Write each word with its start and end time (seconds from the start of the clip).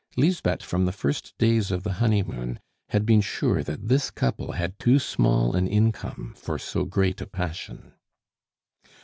Lisbeth, 0.17 0.63
from 0.63 0.85
the 0.85 0.91
first 0.91 1.37
days 1.37 1.69
of 1.69 1.83
the 1.83 1.93
honeymoon, 2.01 2.59
had 2.89 3.05
been 3.05 3.21
sure 3.21 3.61
that 3.61 3.87
this 3.87 4.09
couple 4.09 4.53
had 4.53 4.79
too 4.79 4.97
small 4.97 5.55
an 5.55 5.67
income 5.67 6.33
for 6.35 6.57
so 6.57 6.85
great 6.85 7.21
a 7.21 7.27
passion. 7.27 7.93